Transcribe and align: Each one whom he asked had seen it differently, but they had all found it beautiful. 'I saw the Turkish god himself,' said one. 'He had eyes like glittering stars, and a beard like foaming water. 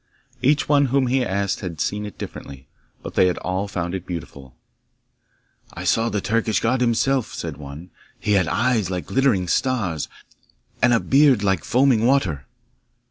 Each 0.41 0.67
one 0.67 0.85
whom 0.87 1.05
he 1.05 1.23
asked 1.23 1.59
had 1.59 1.79
seen 1.79 2.07
it 2.07 2.17
differently, 2.17 2.67
but 3.03 3.13
they 3.13 3.27
had 3.27 3.37
all 3.37 3.67
found 3.67 3.93
it 3.93 4.07
beautiful. 4.07 4.55
'I 5.73 5.83
saw 5.83 6.09
the 6.09 6.19
Turkish 6.19 6.59
god 6.59 6.81
himself,' 6.81 7.35
said 7.35 7.57
one. 7.57 7.91
'He 8.19 8.31
had 8.31 8.47
eyes 8.47 8.89
like 8.89 9.05
glittering 9.05 9.47
stars, 9.47 10.07
and 10.81 10.91
a 10.91 10.99
beard 10.99 11.43
like 11.43 11.63
foaming 11.63 12.03
water. 12.07 12.47